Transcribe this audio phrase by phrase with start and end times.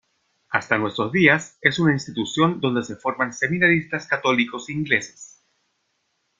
[0.49, 5.43] Hasta nuestro días es una institución donde se forman seminaristas católicos ingleses.